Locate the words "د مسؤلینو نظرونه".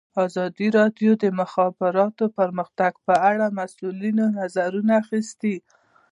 3.49-4.91